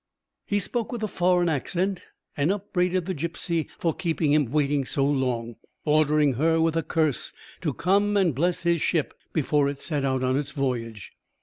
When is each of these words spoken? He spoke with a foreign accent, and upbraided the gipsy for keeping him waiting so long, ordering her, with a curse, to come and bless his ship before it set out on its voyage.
He 0.47 0.57
spoke 0.57 0.91
with 0.91 1.03
a 1.03 1.07
foreign 1.07 1.47
accent, 1.47 2.01
and 2.35 2.51
upbraided 2.51 3.05
the 3.05 3.13
gipsy 3.13 3.67
for 3.77 3.93
keeping 3.93 4.33
him 4.33 4.45
waiting 4.47 4.83
so 4.83 5.05
long, 5.05 5.57
ordering 5.85 6.33
her, 6.41 6.59
with 6.59 6.75
a 6.75 6.81
curse, 6.81 7.31
to 7.61 7.71
come 7.71 8.17
and 8.17 8.33
bless 8.33 8.63
his 8.63 8.81
ship 8.81 9.13
before 9.31 9.69
it 9.69 9.79
set 9.79 10.03
out 10.03 10.23
on 10.23 10.37
its 10.37 10.53
voyage. 10.53 11.11